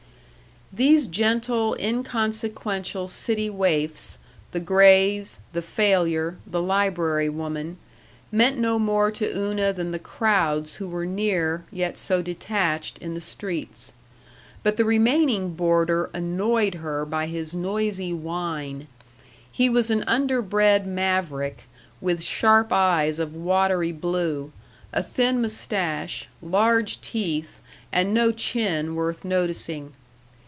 [0.73, 4.17] These gentle, inconsequential city waifs,
[4.53, 7.75] the Grays, the failure, the library woman,
[8.31, 13.15] meant no more to Una than the crowds who were near, yet so detached, in
[13.15, 13.91] the streets.
[14.63, 18.87] But the remaining boarder annoyed her by his noisy whine.
[19.51, 21.65] He was an underbred maverick,
[21.99, 24.53] with sharp eyes of watery blue,
[24.93, 27.59] a thin mustache, large teeth,
[27.91, 29.91] and no chin worth noticing.